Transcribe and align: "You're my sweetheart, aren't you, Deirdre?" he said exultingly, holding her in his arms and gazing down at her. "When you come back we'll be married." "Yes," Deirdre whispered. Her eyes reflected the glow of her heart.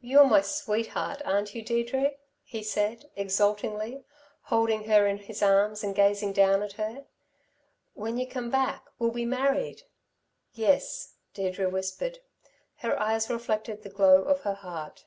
"You're 0.00 0.24
my 0.24 0.40
sweetheart, 0.40 1.20
aren't 1.26 1.54
you, 1.54 1.60
Deirdre?" 1.60 2.12
he 2.42 2.62
said 2.62 3.10
exultingly, 3.14 4.04
holding 4.44 4.84
her 4.84 5.06
in 5.06 5.18
his 5.18 5.42
arms 5.42 5.84
and 5.84 5.94
gazing 5.94 6.32
down 6.32 6.62
at 6.62 6.72
her. 6.80 7.04
"When 7.92 8.16
you 8.16 8.26
come 8.26 8.50
back 8.50 8.86
we'll 8.98 9.10
be 9.10 9.26
married." 9.26 9.82
"Yes," 10.54 11.16
Deirdre 11.34 11.68
whispered. 11.68 12.20
Her 12.76 12.98
eyes 12.98 13.28
reflected 13.28 13.82
the 13.82 13.90
glow 13.90 14.22
of 14.22 14.40
her 14.44 14.54
heart. 14.54 15.04